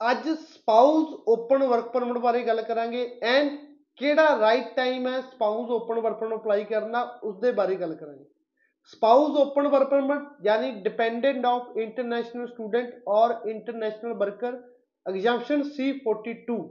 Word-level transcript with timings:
ਅੱਜ 0.00 0.28
spouse 0.28 1.14
open 1.28 1.62
work 1.62 1.88
permit 1.92 2.18
ਬਾਰੇ 2.18 2.42
ਗੱਲ 2.42 2.60
ਕਰਾਂਗੇ 2.62 3.06
ਐਂਡ 3.22 3.50
ਕਿਹੜਾ 3.96 4.38
ਰਾਈਟ 4.40 4.68
ਟਾਈਮ 4.76 5.06
ਹੈ 5.08 5.20
spouse 5.20 5.70
open 5.70 6.00
work 6.00 6.18
permit 6.18 6.38
apply 6.38 6.64
ਕਰਨ 6.64 6.92
ਦਾ 6.92 7.00
ਉਸ 7.22 7.36
ਦੇ 7.36 7.50
ਬਾਰੇ 7.52 7.76
ਗੱਲ 7.76 7.94
ਕਰਾਂਗੇ। 7.94 8.24
ਸਪਾਊਸ 8.92 9.36
ਓਪਨ 9.38 9.68
ਵਰਕ 9.68 9.88
ਪਰਮਿਟ 9.90 10.46
ਯਾਨੀ 10.46 10.70
ਡਿਪੈਂਡੈਂਟ 10.82 11.46
ਆਫ 11.46 11.76
ਇੰਟਰਨੈਸ਼ਨਲ 11.76 12.46
ਸਟੂਡੈਂਟ 12.46 12.94
ਔਰ 13.08 13.34
ਇੰਟਰਨੈਸ਼ਨਲ 13.50 14.14
ਵਰਕਰ 14.14 14.62
ਐਗਜ਼ਾਮਸ਼ਨ 15.06 15.62
C42 15.62 16.62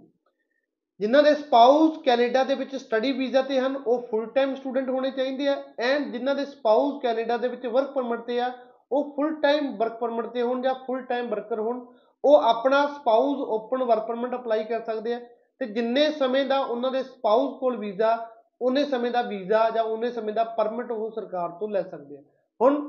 ਜਿਨ੍ਹਾਂ 0.99 1.23
ਦੇ 1.23 1.33
ਸਪਾਊਸ 1.35 1.97
ਕੈਨੇਡਾ 2.05 2.43
ਦੇ 2.43 2.55
ਵਿੱਚ 2.55 2.75
ਸਟੱਡੀ 2.75 3.11
ਵੀਜ਼ਾ 3.11 3.41
ਤੇ 3.41 3.59
ਹਨ, 3.59 3.75
ਉਹ 3.77 4.07
ਫੁੱਲ 4.11 4.25
ਟਾਈਮ 4.25 4.55
ਸਟੂਡੈਂਟ 4.55 4.89
ਹੋਣੇ 4.89 5.11
ਚਾਹੀਦੇ 5.11 5.47
ਆ 5.47 5.61
ਐਂਡ 5.79 6.11
ਜਿਨ੍ਹਾਂ 6.11 6.35
ਦੇ 6.35 6.45
ਸਪਾਊਸ 6.45 7.01
ਕੈਨੇਡਾ 7.03 7.37
ਦੇ 7.37 7.47
ਵਿੱਚ 7.47 7.65
ਵਰਕ 7.67 7.91
ਪਰਮਿਟ 7.91 8.19
ਤੇ 8.19 8.39
ਆ 8.41 8.51
ਉਹ 8.91 9.11
ਫੁੱਲ 9.15 9.33
ਟਾਈਮ 9.35 9.75
ਵਰਕ 9.77 9.99
ਪਰਮਿਟ 9.99 10.25
ਤੇ 10.25 10.41
ਹੋਣ 10.41 10.61
ਜਾਂ 10.61 10.73
ਫੁੱਲ 10.87 11.01
ਟਾਈਮ 11.01 11.27
ਵਰਕਰ 11.27 11.59
ਹੋਣ, 11.59 11.85
ਉਹ 12.23 12.41
ਆਪਣਾ 12.43 12.85
spouse 12.87 13.39
open 13.49 13.83
work 13.83 14.07
permit 14.07 14.35
apply 14.35 14.63
ਕਰ 14.63 14.81
ਸਕਦੇ 14.81 15.13
ਆ। 15.13 15.19
ਤੇ 15.61 15.65
ਜਿੰਨੇ 15.65 16.09
ਸਮੇਂ 16.11 16.45
ਦਾ 16.45 16.59
ਉਹਨਾਂ 16.59 16.91
ਦੇ 16.91 17.03
ਸਪਾਊਸ 17.03 17.59
ਕੋਲ 17.59 17.77
ਵੀਜ਼ਾ 17.77 18.17
ਉਹਨੇ 18.61 18.83
ਸਮੇਂ 18.85 19.11
ਦਾ 19.11 19.21
ਵੀਜ਼ਾ 19.21 19.69
ਜਾਂ 19.69 19.83
ਉਹਨੇ 19.83 20.09
ਸਮੇਂ 20.11 20.33
ਦਾ 20.33 20.43
ਪਰਮਿਟ 20.57 20.91
ਉਹ 20.91 21.09
ਸਰਕਾਰ 21.11 21.49
ਤੋਂ 21.49 21.69
ਲੈ 21.69 21.81
ਸਕਦੇ 21.83 22.17
ਆ। 22.17 22.21
ਹੁਣ 22.61 22.81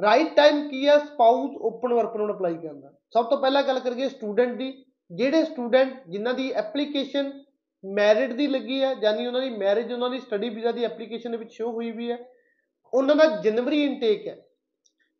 ਰਾਈਟ 0.00 0.34
ਟਾਈਮ 0.36 0.68
ਕੀ 0.68 0.86
ਹੈ 0.88 0.98
spouse 0.98 1.56
open 1.60 1.94
work 1.94 2.12
permit 2.12 2.36
apply 2.36 2.54
ਕਰਨ 2.54 2.80
ਦਾ। 2.80 2.92
ਸਭ 3.12 3.24
ਤੋਂ 3.24 3.38
ਪਹਿਲਾਂ 3.38 3.62
ਗੱਲ 3.62 3.78
ਕਰੀਏ 3.78 4.08
ਸਟੂਡੈਂਟ 4.08 4.56
ਦੀ। 4.56 4.84
ਜਿਹੜੇ 5.10 5.44
ਸਟੂਡੈਂਟ 5.44 5.92
ਜਿਨ੍ਹਾਂ 6.08 6.34
ਦੀ 6.34 6.50
ਐਪਲੀਕੇਸ਼ਨ 6.52 7.30
ਮੈਰਿਟ 7.84 8.32
ਦੀ 8.32 8.46
ਲੱਗੀ 8.46 8.82
ਹੈ 8.82 8.92
ਯਾਨੀ 9.02 9.26
ਉਹਨਾਂ 9.26 9.40
ਦੀ 9.40 9.50
ਮੈਰਿਜ 9.50 9.92
ਉਹਨਾਂ 9.92 10.10
ਦੀ 10.10 10.18
ਸਟੱਡੀ 10.18 10.48
ਵੀਜ਼ਾ 10.48 10.72
ਦੀ 10.72 10.84
ਐਪਲੀਕੇਸ਼ਨ 10.84 11.30
ਦੇ 11.30 11.36
ਵਿੱਚ 11.36 11.52
ਸ਼ੋ 11.52 11.70
ਹੋਈ 11.70 11.90
ਵੀ 11.90 12.10
ਹੈ 12.10 12.18
ਉਹਨਾਂ 12.92 13.16
ਦਾ 13.16 13.24
ਜਨਵਰੀ 13.24 13.82
ਇਨਟੇਕ 13.84 14.26
ਹੈ 14.26 14.36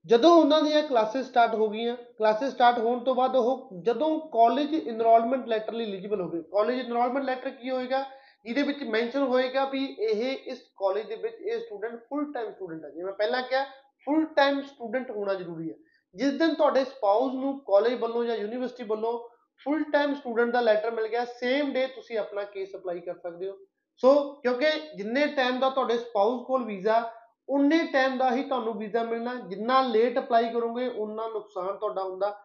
ਜਦੋਂ 0.06 0.30
ਉਹਨਾਂ 0.32 0.60
ਦੀਆਂ 0.62 0.82
ਕਲਾਸਿਸ 0.82 1.26
ਸਟਾਰਟ 1.26 1.54
ਹੋ 1.54 1.68
ਗਈਆਂ, 1.68 1.96
ਕਲਾਸਿਸ 2.18 2.52
ਸਟਾਰਟ 2.52 2.78
ਹੋਣ 2.78 2.98
ਤੋਂ 3.04 3.14
ਬਾਅਦ 3.14 3.36
ਉਹ 3.36 3.68
ਜਦੋਂ 3.84 4.18
ਕਾਲਜ 4.32 4.74
ਇਨਰੋਲਮੈਂਟ 4.74 5.46
ਲੈਟਰ 5.48 5.72
ਲਈ 5.72 5.84
ਐਲੀਜੀਬਲ 5.84 6.20
ਹੋਵੇ 6.20 6.42
ਕਾਲਜ 6.52 6.78
ਇਨਰੋਲਮੈਂਟ 6.78 7.24
ਲੈਟਰ 7.24 7.50
ਕੀ 7.50 7.70
ਹੋਏਗਾ? 7.70 8.04
ਜਿਹਦੇ 8.44 8.62
ਵਿੱਚ 8.62 8.82
ਮੈਂਸ਼ਨ 8.84 9.22
ਹੋਏਗਾ 9.22 9.64
ਵੀ 9.64 9.84
ਇਹ 10.00 10.22
ਇਸ 10.50 10.58
ਕਾਲਜ 10.78 11.06
ਦੇ 11.06 11.16
ਵਿੱਚ 11.16 11.34
ਇਹ 11.34 11.58
ਸਟੂਡੈਂਟ 11.60 11.94
ਫੁੱਲ 12.08 12.32
ਟਾਈਮ 12.32 12.52
ਸਟੂਡੈਂਟ 12.52 12.84
ਹੈ 12.84 12.90
ਜਿਵੇਂ 12.90 13.12
ਪਹਿਲਾਂ 13.12 13.42
ਕਿਹਾ 13.42 13.64
ਫੁੱਲ 14.06 14.24
ਟਾਈਮ 14.36 14.60
ਸਟੂਡੈਂਟ 14.62 15.10
ਹੋਣਾ 15.10 15.34
ਜ਼ਰੂਰੀ 15.34 15.70
ਹੈ 15.70 15.74
ਜਿਸ 16.14 16.32
ਦਿਨ 16.32 16.54
ਤੁਹਾਡੇ 16.54 16.84
ਸਪਾਊਸ 16.84 17.34
ਨੂੰ 17.34 17.58
ਕਾਲਜ 17.60 17.94
ਵੱਲੋਂ 17.94 18.24
ਜਾਂ 18.24 18.36
ਯੂਨੀਵਰਸਿਟੀ 18.36 18.84
ਵੱਲੋਂ 18.84 19.18
ਫੁੱਲ 19.64 19.82
ਟਾਈਮ 19.92 20.14
ਸਟੂਡੈਂਟ 20.14 20.52
ਦਾ 20.52 20.60
ਲੈਟਰ 20.60 20.90
ਮਿਲ 20.90 21.06
ਗਿਆ 21.06 21.24
ਸੇਮ 21.24 21.72
ਡੇ 21.72 21.86
ਤੁਸੀਂ 21.86 22.18
ਆਪਣਾ 22.18 22.42
ਕੇਸ 22.44 22.74
ਅਪਲਾਈ 22.76 23.00
ਕਰ 23.00 23.14
ਸਕਦੇ 23.14 23.48
ਹੋ। 23.48 23.56
ਸੋ 24.00 24.14
ਕਿਉਂਕਿ 24.34 24.70
ਜਿੰਨੇ 24.96 25.26
ਟਾਈਮ 25.26 25.58
ਦਾ 25.60 25.70
ਤੁਹਾਡੇ 25.70 25.98
ਸਪਾਊਸ 25.98 26.46
ਕੋਲ 26.46 26.64
ਵੀਜ਼ਾ 26.64 27.00
ਉਨੇ 27.48 27.78
ਟਾਈਮ 27.92 28.18
ਦਾ 28.18 28.30
ਹੀ 28.30 28.42
ਤੁਹਾਨੂੰ 28.42 28.78
ਵੀਜ਼ਾ 28.78 29.02
ਮਿਲਣਾ, 29.02 29.34
ਜਿੰਨਾ 29.34 29.82
ਲੇਟ 29.82 30.18
ਅਪਲਾਈ 30.18 30.48
ਕਰੋਗੇ, 30.48 30.88
ਉਨਾ 30.88 31.28
ਨੁਕਸਾਨ 31.28 31.76
ਤੁਹਾਡਾ 31.76 32.02
ਹੁੰਦਾ। 32.02 32.44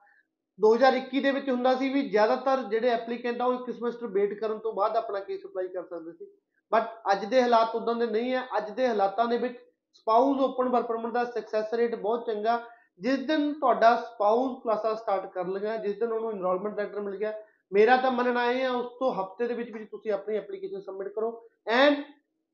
2021 0.60 1.22
ਦੇ 1.22 1.32
ਵਿੱਚ 1.32 1.50
ਹੁੰਦਾ 1.50 1.76
ਸੀ 1.76 1.90
ਵੀ 1.90 2.10
ਜ਼ਿਆਦਾਤਰ 2.10 2.64
ਜਿਹੜੇ 2.64 2.90
ਐਪਲੀਕੈਂਟ 2.90 3.42
ਆ, 3.42 3.46
ਉਹ 3.46 3.54
ਇੱਕ 3.54 3.78
ਸਮੈਸਟਰ 3.78 4.08
ਵੇਟ 4.08 4.34
ਕਰਨ 4.34 4.60
ਤੋਂ 4.60 4.74
ਬਾਅਦ 4.74 4.96
ਆਪਣਾ 4.96 5.20
ਕੇਸ 5.20 5.46
ਅਪਲਾਈ 5.46 5.68
ਕਰ 5.68 5.84
ਸਕਦੇ 5.84 6.12
ਸੀ। 6.12 6.32
ਬਟ 6.72 6.84
ਅੱਜ 7.12 7.26
ਦੇ 7.26 7.42
ਹਾਲਾਤ 7.42 7.76
ਉਦਾਂ 7.76 7.96
ਦੇ 7.96 8.08
ਨਹੀਂ 8.08 8.34
ਹੈ। 8.34 8.48
ਅੱਜ 8.58 8.70
ਦੇ 8.70 8.88
ਹਾਲਾਤਾਂ 8.88 9.26
ਦੇ 9.26 9.38
ਵਿੱਚ 9.38 9.58
ਸਪਾਊਸ 9.94 10.40
ਓਪਨ 10.40 10.70
ਵਰਕ 10.70 10.86
ਪਰਮਿਟ 10.86 11.14
ਦਾ 11.14 11.26
ਸਕਸੈਸ 11.26 11.74
ਰੇਟ 11.74 11.96
ਬਹੁਤ 11.96 12.26
ਚੰਗਾ। 12.26 12.62
ਜਿਸ 13.00 13.20
ਦਿਨ 13.20 13.54
ਤੁਹਾਡਾ 13.54 13.96
ਸਪਾਊਸ 13.96 14.64
ਕਲਾਸਾਂ 14.64 14.96
ਸਟਾਰਟ 14.96 15.34
ਕਰ 15.34 15.48
ਲਗਾ 15.48 15.78
ਜਿਸ 15.78 16.00
ਦਿਨ 16.00 16.12
ਉਹਨੂੰ 16.12 16.32
ਇਨਰੋਲਮੈਂਟ 16.32 16.78
ਲੈਟਰ 16.78 17.00
ਮਿਲ 17.00 17.16
ਗਿਆ, 17.16 17.34
ਮੇਰਾ 17.74 17.98
ਤਾਂ 17.98 18.12
ਮੰਨਣਾ 18.12 18.46
ਇਹ 18.46 18.62
ਹੈ, 18.62 18.70
ਉਸ 18.70 18.92
ਤੋਂ 19.00 19.14
ਹਫ਼ਤੇ 19.14 19.48
ਦੇ 19.48 19.54
ਵਿੱਚ 19.54 19.72
ਵਿੱਚ 19.72 19.90
ਤੁਸੀਂ 19.92 20.12
ਆਪਣੀ 20.12 20.38
ਐਪਲੀਕੇਸ਼ਨ 20.38 20.82
ਸਬਮਿਟ 20.82 21.08
ਕਰੋ। 21.08 21.50
ਐਂਡ 21.68 22.04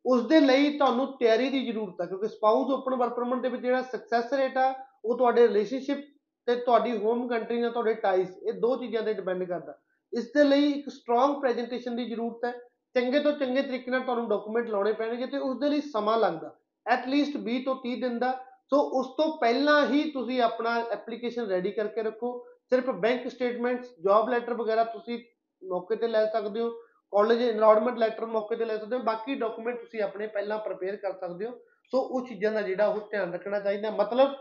ਉਸ 0.06 0.22
ਦੇ 0.28 0.40
ਲਈ 0.40 0.78
ਤੁਹਾਨੂੰ 0.78 1.06
ਤਿਆਰੀ 1.18 1.50
ਦੀ 1.50 1.66
ਜ਼ਰੂਰਤ 1.66 2.02
ਹੈ 2.02 2.06
ਕਿਉਂਕਿ 2.06 2.28
ਸਪਾਊਸ 2.28 2.72
ਓਪਨ 2.72 2.96
ਵਰਕ 2.96 3.14
ਪਰਮਿਟ 3.14 3.42
ਦੇ 3.42 3.50
ਵਿੱਚ 3.50 3.62
ਜਿਹੜਾ 3.62 3.82
ਸਕਸੈਸ 3.82 4.34
ਰੇਟ 4.34 4.58
ਆ, 4.58 4.74
ਉਹ 5.06 5.18
ਤੁਹਾਡੇ 5.18 5.48
ਰਿਲੇਸ਼ਨਸ਼ਿਪ 5.48 6.00
ਤੇ 6.48 6.56
ਤੁਹਾਡੀ 6.56 6.98
ਹੋਮ 6.98 7.28
ਕੰਟਰੀ 7.28 7.60
ਨਾਲ 7.62 7.72
ਤੁਹਾਡੇ 7.72 7.94
ਟਾਈਸ 7.94 8.30
ਇਹ 8.44 8.54
ਦੋ 8.54 8.76
ਚੀਜ਼ਾਂ 8.76 9.04
ਤੇ 9.04 9.14
ਡਿਪੈਂਡ 9.14 9.44
ਕਰਦਾ। 9.44 9.78
ਇਸ 10.14 10.32
ਦੇ 10.34 10.44
ਲਈ 10.44 10.72
ਇੱਕ 10.72 10.90
ਸਟਰੋਂਗ 10.90 11.40
ਪ੍ਰੈਜੈਂਟੇਸ਼ਨ 11.42 11.96
ਦੀ 11.96 12.06
ਜ਼ਰੂਰਤ 12.06 12.46
ਹੈ। 12.46 12.52
ਚੰਗੇ 12.96 13.20
ਤੋਂ 13.20 13.32
ਚੰਗੇ 13.32 13.62
ਤਰੀਕੇ 13.62 13.92
ਨਾਲ 13.92 14.02
ਤੁਹਾਨੂੰ 14.02 14.28
ਡਾਕੂਮੈਂਟ 14.30 14.70
ਲਾਉਣੇ 14.70 14.94
ਪੈਣਗੇ 14.94 15.26
ਤੇ 15.26 15.38
ਉਸ 15.38 15.58
ਦੇ 15.60 15.70
ਲਈ 15.70 15.82
ਸਮਾਂ 15.82 16.18
ਲੱਗਦਾ 16.18 16.56
ਐਟ 16.86 17.08
ਲੀਸਟ 17.08 17.38
20 17.38 17.64
ਤੋਂ 17.66 17.76
30 17.76 17.96
ਦਿਨ 18.02 18.20
ਦਾ। 18.20 18.32
ਸੋ 18.72 18.80
ਉਸ 19.00 19.08
ਤੋਂ 19.18 19.38
ਪਹਿਲਾਂ 19.38 19.86
ਹੀ 19.88 20.04
ਤੁਸੀਂ 20.12 20.42
ਆਪਣਾ 20.42 20.76
ਐਪਲੀਕੇਸ਼ਨ 20.92 21.46
ਰੈਡੀ 21.46 21.72
ਕਰਕੇ 21.72 22.04
ਰੱਖੋ। 22.04 22.32
ਸਿਰਫ 22.70 22.90
ਬੈਂਕ 22.90 23.28
ਸਟੇਟਮੈਂਟਸ 23.28 23.90
ਜੌਬ 24.04 24.30
ਲੈਟਰ 24.30 24.54
ਵਗੈਰਾ 24.54 24.84
ਤੁਸੀਂ 24.84 25.20
ਮੌਕੇ 25.62 25.96
ਤੇ 25.96 26.08
ਲੈ 26.08 26.26
ਸਕਦੇ 26.26 26.60
ਹੋ। 26.60 26.70
ਕਾਲਜ 27.14 27.42
ਇਨਰੋਲਮੈਂਟ 27.42 27.98
ਲੈਟਰ 27.98 28.26
ਮੌਕੇ 28.26 28.56
ਤੇ 28.56 28.66
ਲੈ 28.66 28.78
ਸਕਦੇ 28.78 28.96
ਹੋ। 28.96 29.02
ਬਾਕੀ 29.02 29.36
ਡਾਕੂਮੈਂਟ 29.36 29.80
ਤੁਸੀਂ 29.80 30.02
ਆਪਣੇ 30.02 30.28
ਪਹਿਲਾਂ 30.28 30.60
ਪ੍ਰਪੇਅਰ 30.60 30.96
ਕਰ 30.96 31.14
ਸਕਦੇ 31.14 31.46
ਹੋ। 31.46 31.52
ਸੋ 31.86 32.00
ਉਹ 32.00 32.28
ਚੀਜ਼ਾਂ 32.28 32.52
ਦਾ 32.52 32.62
ਜਿਹੜਾ 32.62 32.88
ਉਹ 32.88 33.00
ਧਿਆਨ 33.12 33.34
ਰੱਖਣਾ 33.34 33.60
ਚਾਹੀਦਾ। 33.60 33.92
ਮਤਲਬ, 33.92 34.36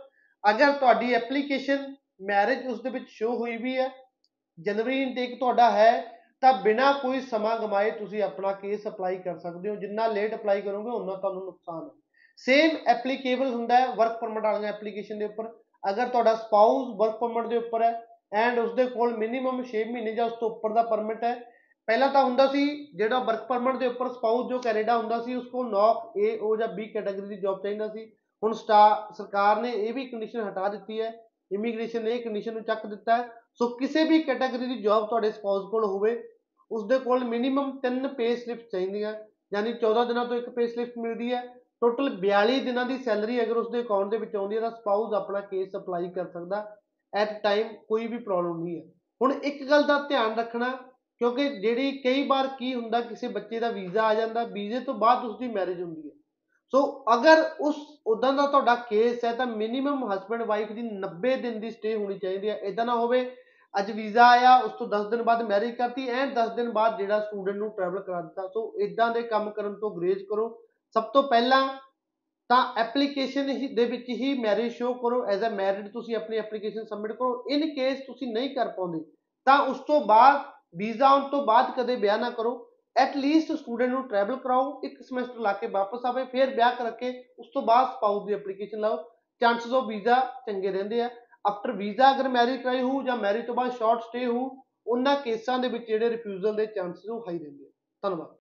ਅਗਰ 0.51 0.73
ਤੁਹਾਡੀ 0.73 1.15
ਐਪਲੀਕੇਸ਼ਨ 1.15 1.95
ਮੈਰਿਜ 2.23 2.67
ਉਸ 2.67 2.83
ਦੇ 2.83 2.91
ਵਿੱਚ 2.91 3.05
ਸ਼ੋ 3.09 3.37
ਹੋਈ 3.37 3.56
ਵੀ 3.56 3.79
ਹੈ, 3.79 3.91
ਜਨਵਰੀ 4.61 5.03
ਇਨਟੇਕ 5.03 5.41
ਤੁਹਾਡਾ 5.41 5.71
ਹੈ, 5.71 6.19
ਤਾਂ 6.41 6.53
ਬਿਨਾਂ 6.53 6.95
ਕੋਈ 6.95 7.21
ਸਮਾਂ 7.21 7.59
ਗਮਾਏ 7.59 7.91
ਤੁਸੀਂ 7.91 8.23
ਆਪਣਾ 8.23 8.53
ਕੇਸ 8.53 8.89
ਅਪਲਾਈ 8.89 9.17
ਕਰ 9.17 9.39
ਸਕਦੇ 9.39 9.71
ਹੋ। 9.71 9.77
ਜਿੰਨਾ 9.77 10.06
ਲੇਟ 10.06 10.35
ਅਪਲਾਈ 10.35 10.62
ਕਰੋਗੇ 10.62 10.91
ਉਨਾ 10.91 11.15
ਤੁਹਾਨੂੰ 11.15 11.45
ਨੁਕਸਾਨ 11.45 11.85
ਹੈ। 11.85 11.91
ਸੇਮ 12.37 12.77
ਐਪਲੀਕੇਬਲ 12.87 13.55
ਹੁੰਦਾ 13.55 13.77
ਹੈ 13.77 13.95
ਵਰਕ 13.95 14.21
ਪਰਮਿਟ 14.21 14.43
ਵਾਲੀਆਂ 14.43 14.73
ਐਪਲੀਕੇਸ਼ਨ 14.73 15.19
ਦੇ 15.19 15.25
ਉੱਪਰ। 15.25 15.53
ਅਗਰ 15.91 16.09
ਤੁਹਾਡਾ 16.09 16.35
ਸਪਾਊਸ 16.35 16.97
ਵਰਕ 16.97 17.19
ਪਰਮਿਟ 17.19 17.47
ਦੇ 17.47 17.56
ਉੱਪਰ 17.56 17.83
ਹੈ 17.83 18.06
ਐਂਡ 18.33 18.59
ਉਸ 18.59 18.75
ਦੇ 18.75 18.87
ਕੋਲ 18.87 19.17
ਮਿਨੀਮਮ 19.17 19.62
6 19.62 19.85
ਮਹੀਨੇ 19.85 20.12
ਜਾਂ 20.12 20.27
ਉਸ 20.27 20.33
ਤੋਂ 20.33 20.50
ਉੱਪਰ 20.50 20.73
ਦਾ 20.73 20.83
ਪਰਮਿਟ 20.83 21.25
ਹੈ 21.25 21.58
ਪਹਿਲਾਂ 21.88 22.09
ਤਾਂ 22.12 22.22
ਹੁੰਦਾ 22.25 22.47
ਸੀ 22.47 22.65
ਜਿਹੜਾ 22.97 23.19
ਵਰਕ 23.19 23.47
ਪਰਮਿਟ 23.49 23.76
ਦੇ 23.76 23.87
ਉੱਪਰ 23.87 24.09
ਸਪਾਊਸ 24.09 24.49
ਜੋ 24.49 24.59
ਕੈਨੇਡਾ 24.59 24.97
ਹੁੰਦਾ 24.97 25.21
ਸੀ 25.22 25.34
ਉਸ 25.34 25.47
ਕੋਲ 25.53 25.71
ਨੌਕ 25.71 26.16
ਏ 26.19 26.38
ਓ 26.38 26.54
ਜਾਂ 26.56 26.69
ਬੀ 26.69 26.87
ਕੈਟਾਗਰੀ 26.87 27.26
ਦੀ 27.28 27.37
ਜੌਬ 27.37 27.62
ਚਾਹੀਦਾ 27.62 27.88
ਸੀ। 27.88 28.04
ਹੁਣ 28.43 28.53
ਸਰਕਾਰ 28.53 29.60
ਨੇ 29.62 29.71
ਇਹ 29.71 29.93
ਵੀ 29.94 30.04
ਕੰਡੀਸ਼ਨ 30.06 30.49
ਹਟਾ 30.49 30.69
ਦਿੱਤੀ 30.69 31.00
ਹੈ। 31.00 31.12
ਇਮੀਗ੍ਰੇਸ਼ਨ 31.50 32.03
ਨੇ 32.04 32.10
ਇਹ 32.10 32.22
ਕੰਡੀਸ਼ਨ 32.25 32.53
ਨੂੰ 32.54 32.62
ਚੱਕ 32.62 32.87
ਦਿੱਤਾ 32.87 33.16
ਹੈ। 33.16 33.28
ਸੋ 33.54 33.69
ਕਿਸੇ 33.76 34.03
ਵੀ 34.04 34.19
ਕੈਟਾਗਰੀ 34.22 34.66
ਦੀ 34.66 34.76
ਜੌਬ 34.82 35.06
ਤੁਹਾਡੇ 35.09 35.31
ਸਪਾਊਸ 35.31 35.71
ਕੋਲ 35.71 35.84
ਹੋਵੇ 35.84 36.12
ਉਸ 36.71 36.84
ਦੇ 36.88 36.99
ਕੋਲ 36.99 37.25
ਮਿਨੀਮਮ 37.25 37.71
3 37.78 38.09
ਪੇ 38.16 38.34
ਸਲਿਪ 38.37 38.69
ਚਾਹੀਦੀਆਂ। 38.72 39.15
ਯਾਨੀ 39.53 39.72
14 39.75 40.05
ਦਿਨਾਂ 40.05 40.25
ਤੋਂ 40.25 40.37
ਇੱਕ 40.37 40.49
ਪੇ 40.50 40.66
ਸਲਿਪ 40.66 40.99
ਮਿਲਦੀ 40.99 41.32
ਹੈ। 41.32 41.43
ਟੋਟਲ 41.81 42.10
42 42.20 42.60
ਦਿਨਾਂ 42.60 42.84
ਦੀ 42.87 42.99
ਸੈਲਰੀ 42.99 43.43
ਅਗਰ 43.43 43.56
ਉਸ 43.56 43.70
ਦੇ 43.72 43.81
ਅਕਾਊਂਟ 43.81 44.10
ਦੇ 44.10 44.16
ਵਿੱਚ 44.16 44.37
ਆਉਂਦੀ 44.37 44.56
ਹੈ, 44.56 44.60
ਤਾਂ 44.60 44.70
ਸਪਾਊਸ 44.70 45.15
ਆਪਣਾ 45.15 45.41
ਕੇਸ 45.41 45.76
ਅਪਲਾਈ 45.76 46.09
ਕਰ 46.10 46.26
ਸਕਦਾ। 46.26 46.65
ਐਟ 47.12 47.43
ਟਾਈਮ 47.43 47.69
ਕੋਈ 47.88 48.06
ਵੀ 48.06 48.19
ਪ੍ਰੋਬਲਮ 48.19 48.62
ਨਹੀਂ 48.65 48.76
ਹੈ। 48.76 48.84
ਹੁਣ 49.20 49.32
ਇੱਕ 49.32 49.62
ਗੱਲ 49.70 49.82
ਦਾ 49.82 49.99
ਧਿਆਨ 50.09 50.34
ਰੱਖਣਾ 50.34 50.76
ਕਿਉਂਕਿ 51.21 51.49
ਜਿਹੜੀ 51.51 51.91
ਕਈ 51.99 52.27
ਵਾਰ 52.27 52.47
ਕੀ 52.59 52.75
ਹੁੰਦਾ, 52.75 53.01
ਕਿਸੇ 53.01 53.29
ਬੱਚੇ 53.29 53.61
ਦਾ 53.61 53.71
ਵੀਜ਼ਾ 53.71 54.03
ਆ 54.03 54.15
ਜਾਂਦਾ, 54.15 54.45
ਵੀਜ਼ੇ 54.45 54.81
ਤੋਂ 54.81 54.95
ਬਾਅਦ 54.95 55.25
ਉਸ 55.25 55.39
ਦੀ 55.39 55.49
ਮੈਰਿਜ 55.49 55.83
ਹੁੰਦੀ 55.83 56.09
ਹੈ। 56.09 56.15
ਸੋ 56.73 56.81
ਅਗਰ 57.15 57.45
ਉਸ 57.61 57.77
ਉਦਾਂ 58.06 58.33
ਦਾ 58.33 58.47
ਤੁਹਾਡਾ 58.47 58.75
ਕੇਸ 58.89 59.25
ਹੈ, 59.25 59.33
ਤਾਂ 59.33 59.47
ਮਿਨੀਮਮ 59.47 60.12
ਹਸਬੰਡ 60.12 60.43
ਵਾਈਫ 60.43 60.73
ਦੀ 60.73 60.83
90 60.83 61.37
ਦਿਨ 61.37 61.61
ਦੀ 61.61 61.71
ਸਟੇ 61.71 61.95
ਹੋਣੀ 61.95 62.19
ਚਾਹੀਦੀ 62.19 62.49
ਹੈ। 62.49 62.56
ਇਦਾਂ 62.62 62.84
ਨਾ 62.87 62.95
ਹੋਵੇ, 62.95 63.21
ਅੱਜ 63.75 63.91
ਵੀਜ਼ਾ 63.91 64.27
ਆਇਆ, 64.29 64.56
ਉਸ 64.56 64.73
ਤੋਂ 64.73 64.87
10 64.89 65.06
ਦਿਨ 65.06 65.23
ਬਾਅਦ 65.23 65.43
ਮੈਰਿਜ 65.43 65.75
ਕਰਤੀ 65.77 66.09
ਐਂਡ 66.09 66.34
10 66.34 66.55
ਦਿਨ 66.56 66.71
ਬਾਅਦ 66.73 66.99
ਜਿਹੜਾ 66.99 67.21
ਸਟੂਡੈਂਟ 67.21 67.56
ਨੂੰ 67.56 67.71
ਟਰੈਵਲ 67.71 68.03
ਕਰਾ 68.03 68.21
ਦਿੱਤਾ। 68.21 68.47
ਸੋ 68.49 68.73
ਇਦਾਂ 68.81 69.11
ਦੇ 69.15 69.23
ਕੰਮ 69.23 69.50
ਕਰਨ 69.50 69.75
ਤੋਂ 69.75 69.91
ਗਰੇਜ 69.91 70.23
ਕਰੋ। 70.23 70.49
ਸਭ 70.97 71.05
ਤੋਂ 71.05 71.23
ਪਹਿਲਾਂ 71.23 71.67
ਤਾਂ 72.50 72.62
ਐਪਲੀਕੇਸ਼ਨ 72.79 73.49
ਹੀ, 73.49 73.67
ਦੇ 73.69 73.85
ਵਿੱਚ 73.85 74.09
ਹੀ 74.11 74.39
ਮੈਰਿਜ 74.39 74.73
ਸ਼ੋ 74.73 74.93
ਕਰੋ। 74.95 75.25
ਐਜ਼ 75.27 75.45
ਅ 75.45 75.50
ਮੈਰਿਡ 75.50 75.89
ਤੁਸੀਂ 75.89 76.17
ਆਪਣੀ 76.17 76.37
ਐਪਲੀਕੇਸ਼ਨ 76.37 76.85
ਸਬਮਿਟ 76.85 77.12
ਕਰੋ। 77.12 77.45
ਇਨ 77.50 77.69
ਕੇਸ 77.75 77.99
ਤੁਸੀਂ 77.99 78.33
ਨਹੀਂ 78.33 78.55
ਕਰ 78.55 78.69
ਪਾਉਂਦੇ, 78.69 79.05
ਤਾਂ 79.47 79.59
ਉਸ 79.61 79.79
ਤੋਂ 79.79 80.00
ਬਾਅਦ 80.06 80.41
ਵੀਜ਼ਾ 80.77 81.09
ਆਉਣ 81.09 81.29
ਤੋਂ 81.29 81.45
ਬਾਅਦ 81.47 81.71
ਕਦੇ 81.77 81.97
ਵਿਆਹ 81.97 82.19
ਨਾ 82.19 82.31
ਕਰੋ। 82.31 82.71
ਐਟ 82.97 83.17
ਲੀਸਟ 83.17 83.53
ਸਟੂਡੈਂਟ 83.53 83.91
ਨੂੰ 83.91 84.09
ਟਰੈਵਲ 84.09 84.37
ਕਰਾਓ, 84.37 84.81
ਇੱਕ 84.84 85.03
ਸਮੈਸਟਰ 85.03 85.39
ਲਾ 85.39 85.53
ਕੇ 85.53 85.67
ਵਾਪਸ 85.67 86.05
ਆਵੇ, 86.06 86.25
ਫਿਰ 86.25 86.55
ਵਿਆਹ 86.55 86.75
ਕਰਕੇ 86.75 87.25
ਉਸ 87.39 87.47
ਤੋਂ 87.55 87.62
ਬਾਅਦ 87.62 87.89
ਸਪਾਊਸ 87.89 88.27
ਦੀ 88.27 88.34
ਐਪਲੀਕੇਸ਼ਨ 88.34 88.81
ਲਾਓ। 88.81 88.97
ਚਾਂਸਸ 89.41 89.73
ਆਫ 89.73 89.84
ਵੀਜ਼ਾ 89.84 90.21
ਚੰਗੇ 90.47 90.73
ਰਹਿੰਦੇ 90.73 91.01
ਆ। 91.01 91.11
ਆਫਟਰ 91.47 91.73
ਵੀਜ਼ਾ 91.73 92.11
ਅਗਰ 92.15 92.29
ਮੈਰਿਜ 92.29 92.62
ਕਰਾਈ 92.62 92.83
ਹੋ 92.83 93.03
ਜਾਂ 93.03 93.17
ਮੈਰਿਜ 93.17 93.47
ਤੋਂ 93.47 93.55
ਬਾਅਦ 93.55 93.73
ਸ਼ਾਰਟ 93.73 94.01
ਸਟੇ 94.01 94.27
ਹੋ 94.27 94.65
ਉਹਨਾਂ 94.87 95.17
ਕੇਸਾਂ 95.17 95.59
ਦੇ 95.59 95.69
ਵਿੱਚ 95.69 95.87
ਜਿਹੜੇ 95.87 96.11
ਰਿਫਿਊਜ਼ਲ 96.11 96.56
ਦੇ 96.56 96.67
ਚਾਂਸਸ 96.67 97.09
ਉਹ 97.11 97.21
ਹਾਈ 97.21 97.39
ਰਹਿੰਦੇ 97.39 97.65
ਆ। 97.65 97.71
ਧੰਨਵਾਦ। 98.03 98.37